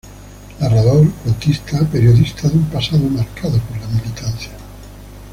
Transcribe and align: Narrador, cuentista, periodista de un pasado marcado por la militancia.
Narrador, 0.59 1.11
cuentista, 1.23 1.79
periodista 1.81 2.49
de 2.49 2.57
un 2.57 2.65
pasado 2.71 3.07
marcado 3.07 3.59
por 3.59 3.77
la 3.79 3.85
militancia. 3.87 4.49